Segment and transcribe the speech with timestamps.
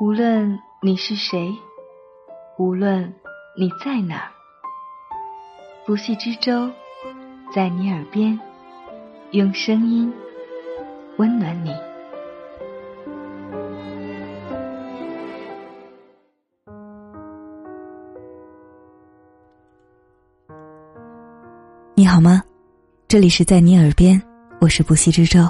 [0.00, 1.52] 无论你是谁，
[2.56, 3.12] 无论
[3.58, 4.30] 你在哪儿，
[5.84, 6.70] 不系之舟
[7.52, 8.38] 在你耳边，
[9.32, 10.12] 用声音
[11.16, 11.74] 温暖你。
[21.96, 22.40] 你好吗？
[23.08, 24.22] 这里是在你耳边，
[24.60, 25.40] 我是不息之舟。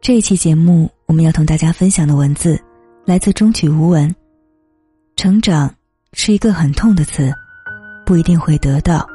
[0.00, 2.62] 这一期节目，我们要同大家分享的文字
[3.06, 4.12] 来自中曲无闻。
[5.14, 5.72] 成长
[6.12, 7.32] 是一个很痛的词，
[8.04, 9.06] 不一定会得到，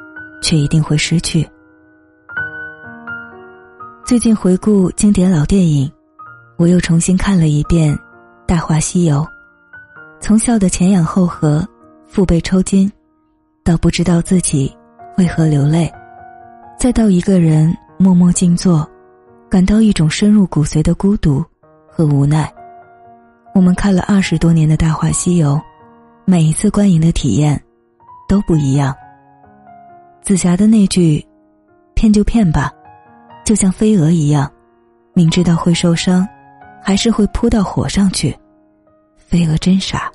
[0.41, 1.45] 却一定会失去。
[4.05, 5.91] 最近回顾经典老电影，
[6.57, 7.93] 我又重新看了一遍
[8.45, 9.17] 《大话西游》，
[10.21, 11.67] 从笑得前仰后合、
[12.07, 12.89] 腹背抽筋，
[13.61, 14.73] 到不知道自己
[15.17, 15.91] 为何流泪。
[16.79, 18.89] 再到一个人默默静坐，
[19.49, 21.43] 感到一种深入骨髓的孤独
[21.89, 22.49] 和无奈。
[23.53, 25.55] 我们看了二十多年的《大话西游》，
[26.25, 27.61] 每一次观影的体验
[28.27, 28.95] 都不一样。
[30.21, 31.25] 紫霞的那句
[31.93, 32.71] “骗就骗吧”，
[33.43, 34.49] 就像飞蛾一样，
[35.13, 36.27] 明知道会受伤，
[36.81, 38.35] 还是会扑到火上去。
[39.17, 40.11] 飞蛾真傻，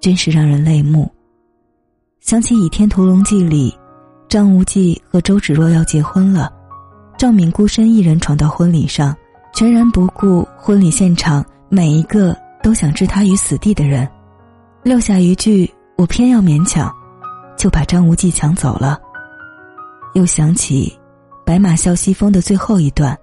[0.00, 1.10] 真是让人泪目。
[2.20, 3.76] 想起《倚天屠龙记》里。
[4.28, 6.52] 张无忌和周芷若要结婚了，
[7.16, 9.16] 赵敏孤身一人闯到婚礼上，
[9.54, 14.08] 全然不顾婚礼现场每一个都想置他于死地的人，
[14.82, 16.92] 撂下一句“我偏要勉强”，
[17.56, 19.00] 就把张无忌抢走了。
[20.14, 20.96] 又想起
[21.44, 23.16] 《白马啸西风》的最后一段，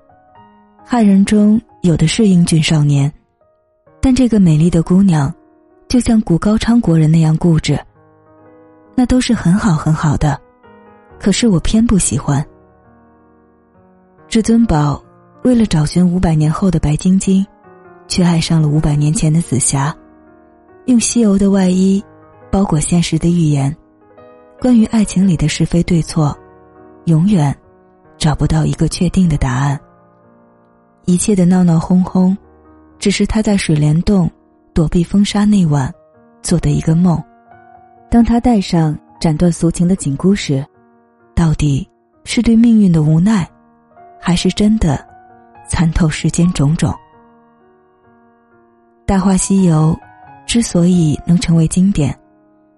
[0.85, 3.11] 汉人中有的是英俊少年，
[4.01, 5.33] 但这个美丽的姑娘，
[5.87, 7.79] 就像古高昌国人那样固执。
[8.95, 10.39] 那都是很好很好的。
[11.19, 12.45] 可是我偏不喜欢。
[14.27, 15.01] 至尊宝
[15.43, 17.45] 为了找寻五百年后的白晶晶，
[18.07, 19.95] 却爱上了五百年前的紫霞，
[20.85, 22.03] 用西游的外衣
[22.51, 23.75] 包裹现实的预言。
[24.59, 26.37] 关于爱情里的是非对错，
[27.05, 27.55] 永远
[28.17, 29.79] 找不到一个确定的答案。
[31.05, 32.37] 一切的闹闹哄哄，
[32.99, 34.29] 只是他在水帘洞
[34.73, 35.93] 躲避风沙那晚
[36.41, 37.21] 做的一个梦。
[38.09, 40.65] 当他戴上斩断俗情的紧箍时。
[41.35, 41.89] 到底
[42.25, 43.49] 是对命运的无奈，
[44.21, 45.03] 还是真的
[45.67, 46.91] 参透世间种种？
[49.05, 49.97] 《大话西游》
[50.47, 52.17] 之所以能成为经典，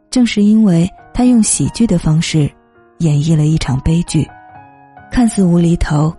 [0.09, 2.51] 正是因为他用喜剧的方式
[2.97, 4.27] 演绎了一场悲剧，
[5.11, 6.11] 看似无厘头，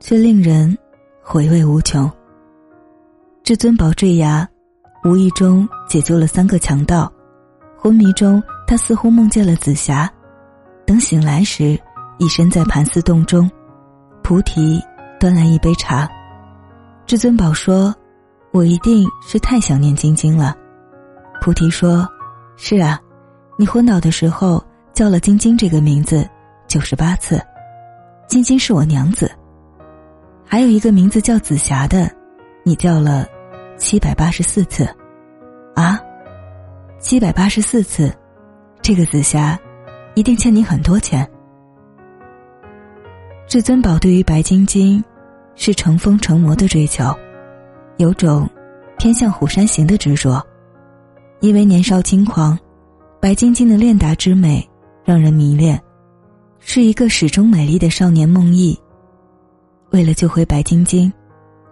[0.00, 0.76] 却令人
[1.22, 2.10] 回味无穷。
[3.42, 4.46] 至尊宝坠崖，
[5.04, 7.10] 无意中解救了三个强盗，
[7.78, 10.10] 昏迷中他似乎梦见了紫霞。
[10.84, 11.78] 等醒来时，
[12.18, 13.50] 已身在盘丝洞中。
[14.22, 14.78] 菩提
[15.18, 16.06] 端来一杯茶。
[17.06, 17.94] 至尊宝说
[18.52, 20.56] ：“我一定是太想念晶晶了。”
[21.40, 22.08] 菩提说
[22.56, 23.00] ：“是啊，
[23.56, 26.28] 你昏倒的时候叫了晶晶这个名字
[26.66, 27.40] 九十八次。
[28.26, 29.30] 晶晶是我娘子。
[30.44, 32.10] 还有一个名字叫紫霞的，
[32.64, 33.26] 你叫了
[33.76, 34.88] 七百八十四次。
[35.74, 36.00] 啊，
[36.98, 38.12] 七百八十四次，
[38.82, 39.58] 这个紫霞。”
[40.14, 41.24] 一定欠你很多钱。
[43.46, 45.04] 至尊宝对于白晶晶
[45.54, 47.16] 是成风成魔的追求，
[47.98, 48.48] 有种
[48.96, 50.44] 偏向《虎山行》的执着。
[51.40, 52.58] 因为年少轻狂，
[53.20, 54.68] 白晶晶的练达之美
[55.04, 55.80] 让人迷恋，
[56.58, 58.76] 是一个始终美丽的少年梦呓。
[59.90, 61.12] 为了救回白晶晶，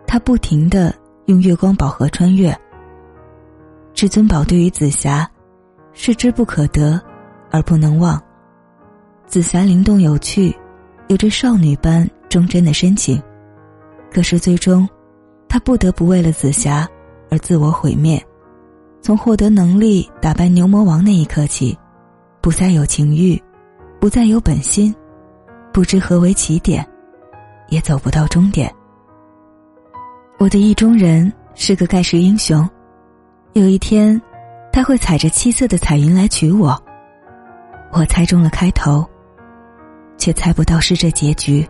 [0.07, 0.95] 他不停的
[1.25, 2.57] 用月光宝盒穿越。
[3.93, 5.29] 至尊宝对于紫霞
[5.93, 7.01] 是知不可得，
[7.51, 8.23] 而不能忘。
[9.27, 10.55] 紫霞灵动有趣，
[11.09, 13.21] 有着少女般忠贞的深情，
[14.13, 14.89] 可是最终，
[15.49, 16.89] 他不得不为了紫霞
[17.31, 18.23] 而自我毁灭。
[19.01, 21.77] 从获得能力打败牛魔王那一刻起，
[22.41, 23.41] 不再有情欲，
[24.01, 24.95] 不再有本心，
[25.73, 26.87] 不知何为起点，
[27.69, 28.73] 也走不到终点。
[30.39, 32.69] 我的意中人是个盖世英雄，
[33.53, 34.21] 有一天，
[34.73, 36.77] 他会踩着七色的彩云来娶我。
[37.93, 39.07] 我猜中了开头。
[40.19, 41.69] 却猜不到是这结局。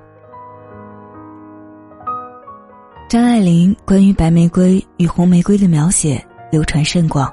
[3.09, 6.21] 张爱玲关于白玫瑰与红玫瑰的描写
[6.51, 7.33] 流传甚广，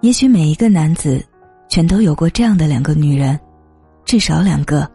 [0.00, 1.24] 也许每一个男子，
[1.68, 3.38] 全都有过这样的两个女人，
[4.04, 4.90] 至少两个，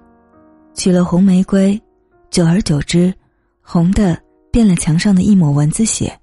[0.73, 1.81] 娶了红玫瑰，
[2.29, 3.13] 久而久之，
[3.61, 4.21] 红的
[4.51, 6.13] 变了墙上的一抹蚊子血，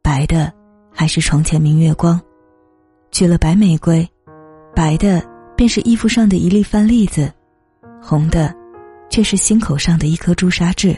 [0.00, 0.50] 白的
[0.90, 2.18] 还是床前明月光；
[3.10, 4.08] 娶了白玫瑰，
[4.74, 5.22] 白的
[5.54, 7.30] 便是衣服上的一粒饭粒子。
[8.00, 8.54] 红的，
[9.10, 10.96] 却是心口上的一颗朱砂痣。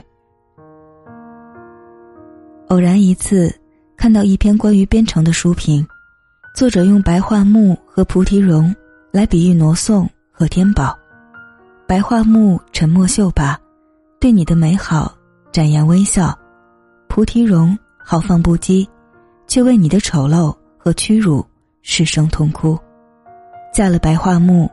[2.75, 3.55] 偶然一次
[3.97, 5.87] 看到一篇关于编程的书评，
[6.57, 8.75] 作者用白桦木和菩提榕
[9.13, 10.99] 来比喻挪送和天宝。
[11.87, 13.57] 白桦木沉默秀拔，
[14.19, 15.17] 对你的美好
[15.53, 16.37] 展颜微笑；
[17.07, 18.85] 菩提榕豪放不羁，
[19.47, 21.47] 却为你的丑陋和屈辱
[21.83, 22.77] 失声痛哭。
[23.73, 24.69] 嫁了白桦木，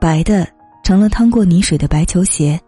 [0.00, 0.44] 白的
[0.82, 2.60] 成了趟过泥水的白球鞋，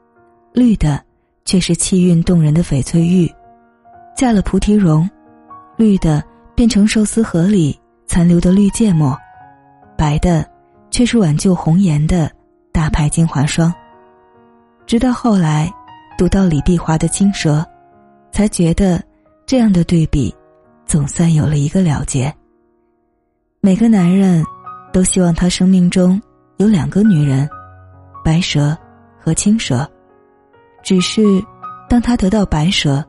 [0.52, 1.02] 绿的
[1.44, 3.26] 却是气韵动人的翡翠玉；
[4.16, 5.08] 嫁了菩提榕，
[5.76, 6.24] 绿的
[6.54, 9.16] 变成寿司盒里残留的绿芥末，
[9.96, 10.44] 白的
[10.90, 12.30] 却是挽救红颜的
[12.72, 13.72] 大牌精华霜。
[14.86, 15.70] 直到后来，
[16.16, 17.58] 读到李碧华的《青蛇》，
[18.32, 19.02] 才觉得
[19.44, 20.34] 这样的对比，
[20.86, 22.34] 总算有了一个了结。
[23.60, 24.44] 每个男人。
[24.92, 26.18] 都希望他生命中
[26.56, 27.46] 有两个女人，
[28.24, 28.74] 白蛇
[29.20, 29.86] 和青蛇。
[30.82, 31.22] 只是，
[31.86, 33.04] 当他得到白蛇，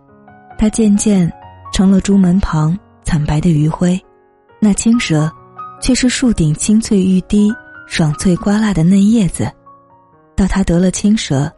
[0.58, 1.32] 他渐渐
[1.72, 4.00] 成了朱门旁惨白的余晖；
[4.60, 5.32] 那青蛇，
[5.82, 7.54] 却是树顶青翠欲滴、
[7.88, 9.52] 爽脆瓜辣的嫩叶子。
[10.36, 11.52] 到他得了青蛇，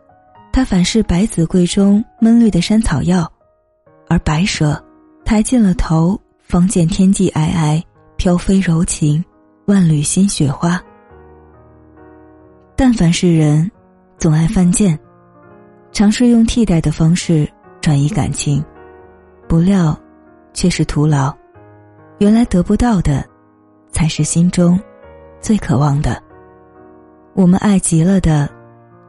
[0.51, 3.25] 他反是百子柜中闷绿的山草药；
[4.07, 4.81] 而白蛇，
[5.23, 7.81] 抬进了头，方见天际皑皑，
[8.17, 9.23] 飘飞柔情。
[9.65, 10.81] 万缕新雪花。
[12.75, 13.69] 但凡是人，
[14.17, 14.97] 总爱犯贱，
[15.91, 17.47] 尝试用替代的方式
[17.79, 18.65] 转移感情，
[19.49, 19.99] 不料
[20.53, 21.35] 却是徒劳。
[22.19, 23.25] 原来得不到的，
[23.91, 24.79] 才是心中
[25.41, 26.21] 最渴望的。
[27.33, 28.47] 我们爱极了的，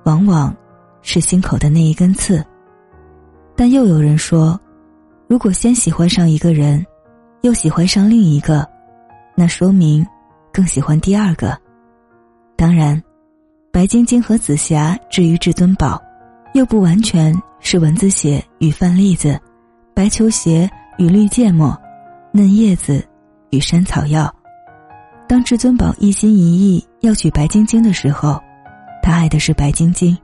[0.05, 0.57] 往往
[1.03, 2.43] 是心口的那一根刺。
[3.55, 4.59] 但又有人说，
[5.29, 6.85] 如果先喜欢上一个人，
[7.43, 8.67] 又喜欢上另一个，
[9.37, 10.07] 那说明。
[10.53, 11.57] 更喜欢第二个，
[12.57, 13.01] 当然，
[13.71, 16.03] 白晶晶和紫霞至于至尊宝，
[16.55, 19.41] 又不完全是文字写与范例子，
[20.01, 20.67] 白球鞋
[20.97, 21.79] 与绿芥末，
[22.33, 23.07] 嫩叶子
[23.51, 24.35] 与山草药。
[25.29, 28.41] 当至尊宝一心一意要娶白晶晶的时候，
[29.03, 30.17] 他爱的是白晶晶；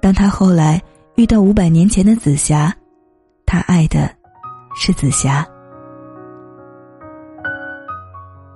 [0.00, 0.80] 当他后来
[1.16, 2.72] 遇到五百年前的紫霞，
[3.44, 4.08] 他爱的
[4.76, 5.44] 是紫霞。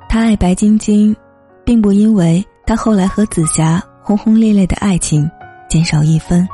[0.08, 1.16] 他爱白晶晶，
[1.64, 5.28] 并不因为他后来和紫霞轰轰烈烈的爱情
[5.68, 6.48] 减少一分，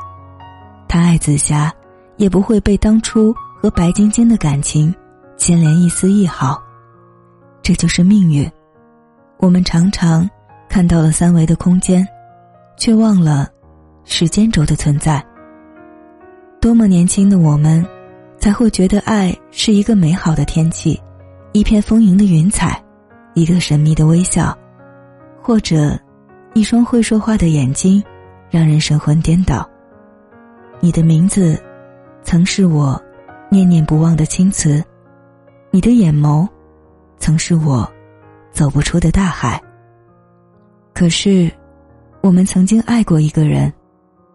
[0.87, 1.71] 他爱紫霞，
[2.17, 3.31] 也不会被当初
[3.65, 4.93] 和白晶晶的感情
[5.37, 6.61] 牵连一丝一毫。
[7.63, 8.47] 这就是命运。
[9.37, 10.29] 我们常常
[10.69, 12.07] 看到了三维的空间，
[12.77, 13.49] 却忘了
[14.03, 15.25] 时间轴的存在。
[16.61, 17.83] 多么年轻的我们，
[18.37, 21.01] 才会觉得爱是一个美好的天气，
[21.51, 22.79] 一片丰盈的云彩。
[23.33, 24.55] 一个神秘的微笑，
[25.41, 25.99] 或者
[26.53, 28.03] 一双会说话的眼睛，
[28.47, 29.67] 让人神魂颠倒。
[30.79, 31.59] 你的名字，
[32.21, 33.01] 曾是我
[33.49, 34.81] 念念不忘的青词；
[35.71, 36.47] 你的眼眸，
[37.17, 37.89] 曾是我
[38.51, 39.61] 走不出的大海。
[40.93, 41.51] 可是，
[42.21, 43.71] 我们曾经爱过一个人，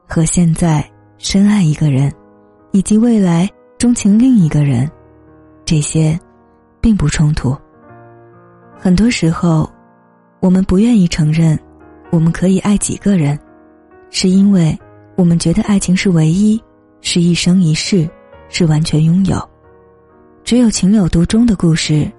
[0.07, 2.13] 和现在深爱一个人，
[2.73, 3.49] 以及未来
[3.79, 4.91] 钟情另一个人，
[5.65, 6.19] 这些，
[6.81, 7.57] 并不冲突。
[8.79, 9.69] 很多时候，
[10.41, 11.59] 我们不愿意承认，
[12.11, 13.39] 我们可以爱几个人，
[14.11, 14.79] 是因为
[15.17, 16.63] 我们觉得爱情是唯一，
[17.01, 18.09] 是一生一世，
[18.51, 19.43] 是完全拥有。
[20.45, 22.11] 只有情有独钟的故事，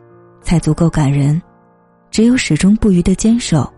[0.42, 1.40] 才足够感人；
[2.10, 3.72] 只有始终不渝的坚守，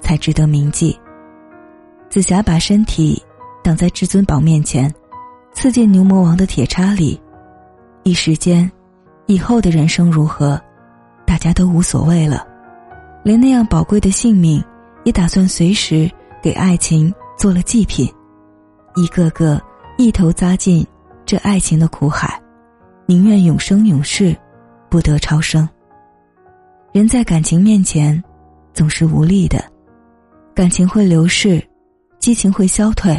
[0.00, 0.98] 才值得铭记。
[2.08, 3.22] 紫霞把身体
[3.62, 4.92] 挡在至尊宝面前，
[5.52, 7.20] 刺进牛魔王的铁叉里，
[8.02, 8.70] 一时间，
[9.26, 10.60] 以后的人生如何？
[11.26, 12.44] 大家都无所谓了，
[13.22, 14.62] 连那样宝贵的性命，
[15.04, 16.10] 也打算随时
[16.42, 18.12] 给爱情做了祭品，
[18.96, 19.60] 一个个
[19.96, 20.84] 一头扎进
[21.30, 22.42] 这爱情的苦海，
[23.06, 24.36] 宁愿永生永世，
[24.88, 25.68] 不得超生。
[26.90, 28.20] 人在感情面前，
[28.74, 29.64] 总是无力的，
[30.56, 31.64] 感情会流逝，
[32.18, 33.16] 激情会消退，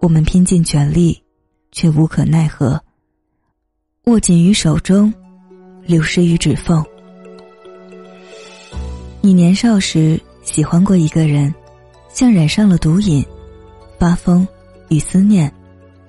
[0.00, 1.22] 我们拼尽全力，
[1.72, 2.82] 却无可奈何。
[4.04, 5.12] 握紧于手中，
[5.84, 6.82] 流失于指缝。
[9.20, 11.54] 你年少时喜欢过一个人，
[12.08, 13.22] 像染上了毒瘾，
[13.98, 14.48] 发疯
[14.88, 15.52] 与思念，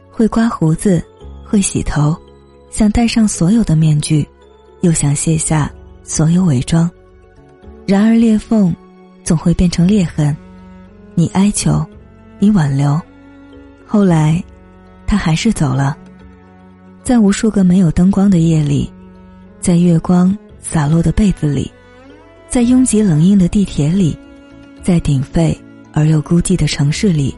[0.10, 1.04] 会刮胡子，
[1.50, 2.16] 会洗头，
[2.70, 4.28] 想戴上所有的面具，
[4.82, 5.72] 又想卸下
[6.04, 6.90] 所有伪装。
[7.86, 8.76] 然而裂缝
[9.24, 10.36] 总会变成裂痕，
[11.16, 11.86] 你哀求，
[12.38, 13.00] 你挽留，
[13.86, 14.44] 后来，
[15.06, 15.98] 他还是走了。
[17.02, 18.92] 在无数个没有灯光的夜里，
[19.62, 21.72] 在月光洒落的被子里。
[22.50, 24.18] 在拥挤冷硬的地铁里，
[24.82, 25.58] 在鼎沸
[25.92, 27.34] 而又孤寂的城市里，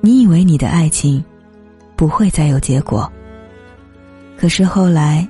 [0.00, 1.24] 你以为你的爱情
[1.96, 3.10] 不会再有结果。
[4.36, 5.26] 可是后来，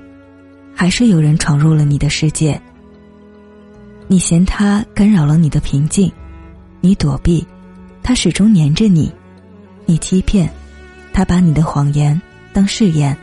[0.73, 2.59] 还是有人闯入了你的世界。
[4.07, 6.11] 你嫌他干扰了你的平静，
[6.81, 7.45] 你躲避，
[8.03, 9.11] 他始终黏着你；
[9.85, 10.49] 你欺骗，
[11.13, 12.19] 他把你的谎言
[12.53, 13.15] 当誓言；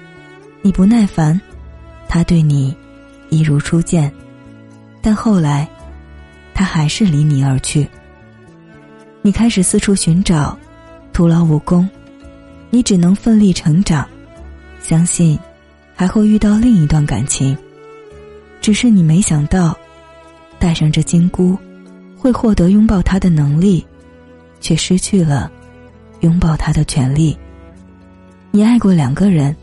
[0.60, 1.40] 你不耐烦，
[2.08, 2.74] 他对你
[3.28, 4.12] 一如初见。
[5.00, 5.68] 但后来，
[6.54, 7.86] 他还是离你而去。
[9.20, 10.56] 你开始四处寻找，
[11.12, 11.88] 徒劳无功，
[12.74, 14.08] 你只能奋力成长，
[14.80, 15.38] 相信
[15.94, 17.54] 还会遇到另一段感情。
[18.62, 19.76] 只是你没想到。
[20.58, 21.58] 戴上这金箍，
[22.16, 23.84] 会获得拥抱他的能力，
[24.60, 25.50] 却失去了
[26.20, 27.36] 拥抱他的权利。
[28.52, 29.54] 你爱过两个人，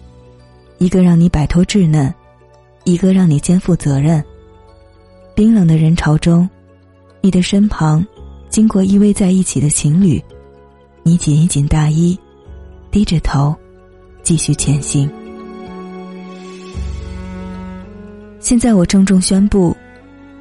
[0.77, 2.13] 一个让你摆脱稚嫩，
[2.83, 4.21] 一个让你肩负责任。
[5.33, 6.47] 冰冷的人潮中，
[7.21, 8.05] 你的身旁
[8.49, 10.21] 经过依偎在一起的情侣，
[11.01, 12.19] 你紧一紧大衣，
[12.91, 13.55] 低着头，
[14.23, 15.09] 继续前行。
[18.39, 19.75] 现在我郑重宣布。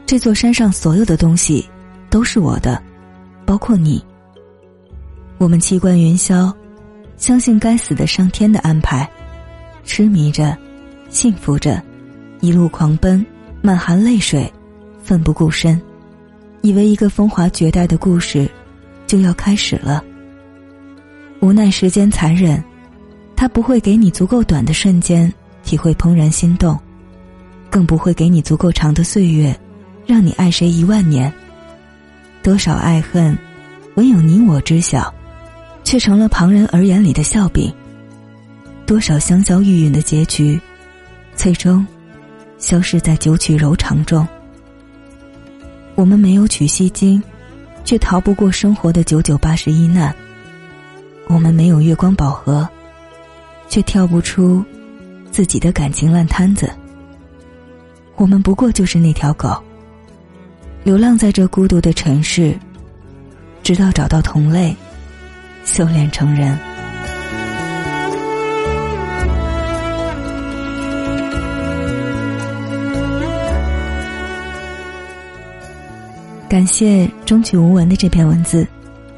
[0.07, 1.69] 这座山上所有的东西
[2.09, 2.83] 都是我的，
[3.45, 4.03] 包括你。
[5.37, 6.51] 我们气贯云霄，
[7.19, 9.07] 相信该死的上天的安排，
[9.85, 10.57] 痴迷着，
[11.11, 11.83] 幸福着，
[12.41, 13.23] 一路狂奔，
[13.61, 14.51] 满含泪水，
[15.03, 15.79] 奋不顾身，
[16.63, 18.51] 以为一个风华绝代的故事
[19.07, 20.03] 就要开始了。
[21.41, 22.63] 无奈时间残忍，
[23.37, 26.79] 它不会给你足够短的瞬间体会怦然心动，
[27.71, 29.59] 更不会给你足够长的岁月。
[30.07, 31.31] 让你爱谁一万年，
[32.43, 33.37] 多少爱恨，
[33.97, 35.13] 唯有你我知晓，
[35.85, 37.71] 却成了旁人耳眼里的笑柄。
[38.87, 40.59] 多少香消玉殒的结局，
[41.37, 41.87] 最终
[42.57, 44.27] 消失在九曲柔肠中。
[45.95, 47.23] 我们没有取西经，
[47.85, 50.15] 却逃不过生活的九九八十一难。
[51.29, 52.69] 我们没有月光宝盒，
[53.69, 54.65] 却跳不出
[55.31, 56.71] 自己的感情烂摊子。
[58.17, 59.57] 我们不过就是那条狗。
[60.85, 62.59] 流浪在这孤独的城市，
[63.63, 64.75] 直到找到同类，
[65.65, 66.59] 修炼成人。
[76.49, 78.67] 感谢终曲无闻的这篇文字，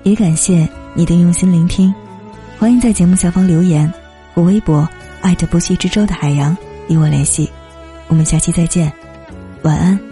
[0.03, 1.95] 也感谢你的用心聆听。
[2.61, 3.91] 欢迎在节目下方留言
[4.35, 4.87] 我微博
[5.23, 6.55] “爱着不息之舟的海洋”
[6.91, 7.51] 与我联系。
[8.07, 8.93] 我们下期再见，
[9.63, 10.10] 晚安。